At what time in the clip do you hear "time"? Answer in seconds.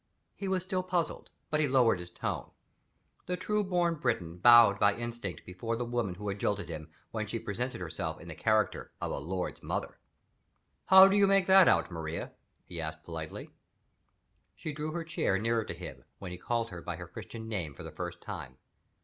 18.21-18.57